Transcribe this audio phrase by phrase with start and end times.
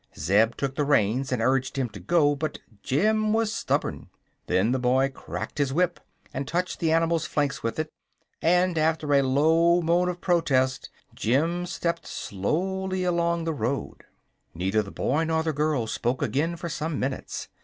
[0.17, 4.09] Zeb shook the reins and urged him to go, but Jim was stubborn.
[4.47, 5.99] Then the boy cracked his whip
[6.33, 7.91] and touched the animal's flanks with it,
[8.41, 14.03] and after a low moan of protest Jim stepped slowly along the road.
[14.55, 17.49] Neither the boy nor the girl spoke again for some minutes.